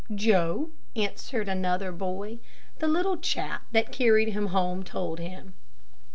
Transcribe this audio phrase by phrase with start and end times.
[0.15, 2.39] "Joe," answered another boy.
[2.79, 5.53] "The little chap that carried him home told him."